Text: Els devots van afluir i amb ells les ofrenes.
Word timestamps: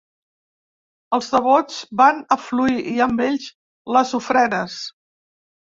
Els 1.17 1.27
devots 1.33 1.75
van 2.01 2.23
afluir 2.37 2.79
i 2.95 2.95
amb 3.09 3.23
ells 3.29 3.47
les 3.99 4.17
ofrenes. 4.23 4.83